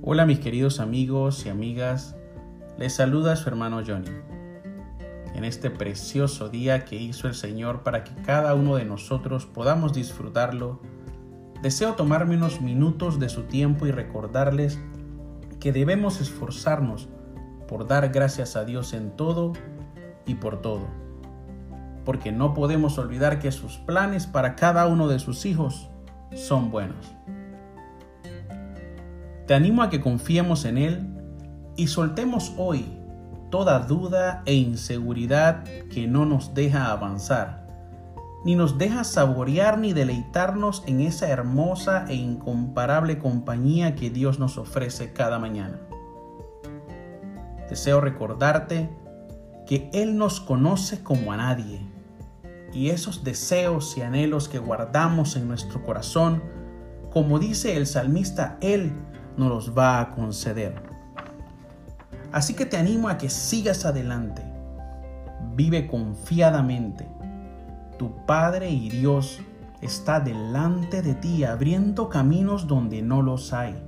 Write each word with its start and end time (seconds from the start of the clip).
Hola 0.00 0.26
mis 0.26 0.38
queridos 0.38 0.78
amigos 0.78 1.44
y 1.44 1.48
amigas, 1.48 2.14
les 2.78 2.94
saluda 2.94 3.34
su 3.34 3.48
hermano 3.48 3.82
Johnny. 3.84 4.08
En 5.34 5.44
este 5.44 5.70
precioso 5.70 6.48
día 6.48 6.84
que 6.84 6.94
hizo 6.94 7.26
el 7.26 7.34
Señor 7.34 7.82
para 7.82 8.04
que 8.04 8.14
cada 8.22 8.54
uno 8.54 8.76
de 8.76 8.84
nosotros 8.84 9.44
podamos 9.44 9.92
disfrutarlo, 9.92 10.80
deseo 11.62 11.94
tomarme 11.94 12.36
unos 12.36 12.60
minutos 12.60 13.18
de 13.18 13.28
su 13.28 13.42
tiempo 13.42 13.88
y 13.88 13.90
recordarles 13.90 14.78
que 15.58 15.72
debemos 15.72 16.20
esforzarnos 16.20 17.08
por 17.66 17.88
dar 17.88 18.08
gracias 18.10 18.54
a 18.54 18.64
Dios 18.64 18.92
en 18.92 19.10
todo 19.16 19.52
y 20.26 20.36
por 20.36 20.62
todo. 20.62 20.86
Porque 22.04 22.30
no 22.30 22.54
podemos 22.54 22.98
olvidar 22.98 23.40
que 23.40 23.50
sus 23.50 23.78
planes 23.78 24.28
para 24.28 24.54
cada 24.54 24.86
uno 24.86 25.08
de 25.08 25.18
sus 25.18 25.44
hijos 25.44 25.90
son 26.34 26.70
buenos. 26.70 27.16
Te 29.48 29.54
animo 29.54 29.80
a 29.80 29.88
que 29.88 30.02
confiemos 30.02 30.66
en 30.66 30.76
Él 30.76 31.06
y 31.74 31.86
soltemos 31.86 32.52
hoy 32.58 32.84
toda 33.50 33.78
duda 33.78 34.42
e 34.44 34.52
inseguridad 34.52 35.64
que 35.90 36.06
no 36.06 36.26
nos 36.26 36.52
deja 36.52 36.92
avanzar, 36.92 37.66
ni 38.44 38.56
nos 38.56 38.76
deja 38.76 39.04
saborear 39.04 39.78
ni 39.78 39.94
deleitarnos 39.94 40.84
en 40.86 41.00
esa 41.00 41.28
hermosa 41.30 42.04
e 42.10 42.14
incomparable 42.14 43.18
compañía 43.18 43.94
que 43.94 44.10
Dios 44.10 44.38
nos 44.38 44.58
ofrece 44.58 45.14
cada 45.14 45.38
mañana. 45.38 45.80
Deseo 47.70 48.02
recordarte 48.02 48.90
que 49.66 49.88
Él 49.94 50.18
nos 50.18 50.40
conoce 50.40 51.02
como 51.02 51.32
a 51.32 51.38
nadie, 51.38 51.80
y 52.74 52.90
esos 52.90 53.24
deseos 53.24 53.96
y 53.96 54.02
anhelos 54.02 54.46
que 54.46 54.58
guardamos 54.58 55.36
en 55.36 55.48
nuestro 55.48 55.82
corazón, 55.82 56.42
como 57.10 57.38
dice 57.38 57.78
el 57.78 57.86
salmista, 57.86 58.58
Él 58.60 58.92
nos 59.38 59.48
los 59.48 59.78
va 59.78 60.00
a 60.00 60.10
conceder. 60.10 60.74
Así 62.32 62.54
que 62.54 62.66
te 62.66 62.76
animo 62.76 63.08
a 63.08 63.16
que 63.16 63.30
sigas 63.30 63.86
adelante. 63.86 64.42
Vive 65.54 65.86
confiadamente. 65.86 67.08
Tu 67.98 68.14
Padre 68.26 68.70
y 68.70 68.90
Dios 68.90 69.40
está 69.80 70.20
delante 70.20 71.02
de 71.02 71.14
ti 71.14 71.44
abriendo 71.44 72.08
caminos 72.08 72.66
donde 72.66 73.00
no 73.00 73.22
los 73.22 73.52
hay. 73.52 73.82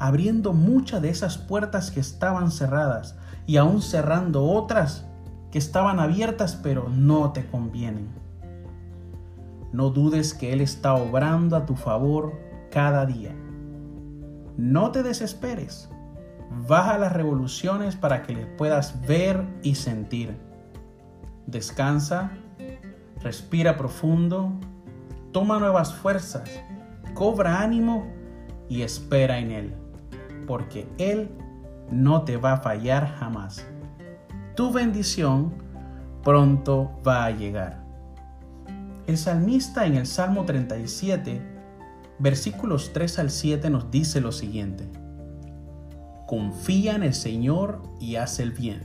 Abriendo 0.00 0.52
muchas 0.52 1.02
de 1.02 1.10
esas 1.10 1.36
puertas 1.36 1.90
que 1.90 2.00
estaban 2.00 2.50
cerradas 2.50 3.16
y 3.46 3.56
aún 3.56 3.82
cerrando 3.82 4.44
otras 4.44 5.04
que 5.50 5.58
estaban 5.58 5.98
abiertas 5.98 6.58
pero 6.62 6.88
no 6.88 7.32
te 7.32 7.46
convienen. 7.46 8.08
No 9.72 9.90
dudes 9.90 10.32
que 10.32 10.52
Él 10.52 10.60
está 10.60 10.94
obrando 10.94 11.56
a 11.56 11.66
tu 11.66 11.74
favor 11.74 12.32
cada 12.70 13.04
día. 13.04 13.34
No 14.58 14.90
te 14.90 15.04
desesperes. 15.04 15.88
Baja 16.66 16.98
las 16.98 17.12
revoluciones 17.12 17.94
para 17.94 18.24
que 18.24 18.34
le 18.34 18.44
puedas 18.44 19.00
ver 19.06 19.44
y 19.62 19.76
sentir. 19.76 20.36
Descansa, 21.46 22.32
respira 23.22 23.76
profundo, 23.76 24.52
toma 25.30 25.60
nuevas 25.60 25.94
fuerzas, 25.94 26.50
cobra 27.14 27.60
ánimo 27.60 28.08
y 28.68 28.82
espera 28.82 29.38
en 29.38 29.52
Él, 29.52 29.74
porque 30.48 30.88
Él 30.98 31.30
no 31.92 32.22
te 32.22 32.36
va 32.36 32.54
a 32.54 32.60
fallar 32.60 33.14
jamás. 33.14 33.64
Tu 34.56 34.72
bendición 34.72 35.52
pronto 36.24 36.90
va 37.06 37.26
a 37.26 37.30
llegar. 37.30 37.84
El 39.06 39.16
salmista 39.16 39.86
en 39.86 39.94
el 39.94 40.06
Salmo 40.06 40.44
37 40.44 41.57
versículos 42.18 42.92
3 42.92 43.18
al 43.18 43.30
7 43.30 43.70
nos 43.70 43.90
dice 43.90 44.20
lo 44.20 44.32
siguiente. 44.32 44.88
Confía 46.26 46.94
en 46.94 47.02
el 47.02 47.14
Señor 47.14 47.82
y 48.00 48.16
haz 48.16 48.40
el 48.40 48.52
bien. 48.52 48.82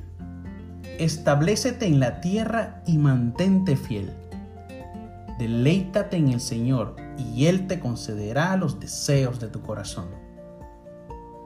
Establecete 1.00 1.88
en 1.88 2.00
la 2.00 2.22
tierra 2.22 2.84
y 2.86 2.98
mantente 2.98 3.76
fiel. 3.76 4.14
Deleítate 5.40 6.18
en 6.18 6.30
el 6.30 6.40
Señor 6.40 6.96
y 7.18 7.48
Él 7.48 7.68
te 7.68 7.80
concederá 7.80 8.56
los 8.56 8.80
deseos 8.80 9.40
de 9.40 9.48
tu 9.48 9.62
corazón. 9.62 10.08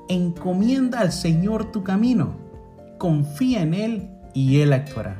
Encomienda 0.10 1.00
al 1.00 1.12
Señor 1.12 1.72
tu 1.72 1.84
camino. 1.84 2.36
Confía 2.98 3.62
en 3.62 3.74
Él 3.74 4.10
y 4.34 4.60
Él 4.60 4.74
actuará. 4.74 5.18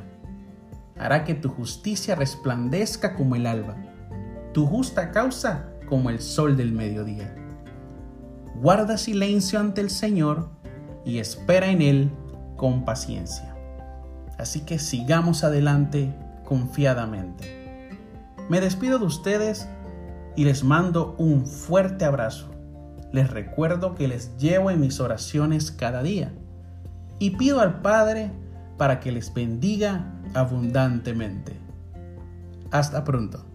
Hará 1.00 1.24
que 1.24 1.36
tu 1.36 1.50
justicia 1.50 2.16
resplandezca 2.16 3.16
como 3.16 3.36
el 3.36 3.46
alba, 3.46 3.78
tu 4.54 4.66
justa 4.66 5.12
causa 5.12 5.70
como 5.88 6.10
el 6.10 6.22
sol 6.22 6.56
del 6.56 6.72
mediodía. 6.72 7.34
Guarda 8.62 8.98
silencio 8.98 9.60
ante 9.60 9.82
el 9.82 9.90
Señor 9.90 10.50
y 11.06 11.20
espera 11.20 11.68
en 11.68 11.82
Él 11.82 12.12
con 12.56 12.86
paciencia. 12.86 13.56
Así 14.38 14.62
que 14.62 14.80
sigamos 14.80 15.44
adelante 15.44 16.14
confiadamente. 16.44 17.58
Me 18.50 18.62
despido 18.62 19.00
de 19.00 19.06
ustedes 19.06 19.68
y 20.36 20.46
les 20.46 20.64
mando 20.64 21.16
un 21.18 21.46
fuerte 21.46 22.06
abrazo. 22.06 22.52
Les 23.12 23.30
recuerdo 23.30 23.96
que 23.96 24.08
les 24.08 24.38
llevo 24.38 24.70
en 24.70 24.80
mis 24.80 25.00
oraciones 25.00 25.72
cada 25.72 26.04
día 26.04 26.34
y 27.20 27.32
pido 27.32 27.62
al 27.62 27.82
Padre 27.82 28.32
para 28.78 29.00
que 29.00 29.12
les 29.12 29.34
bendiga 29.34 30.14
abundantemente. 30.34 31.54
Hasta 32.72 33.04
pronto. 33.04 33.46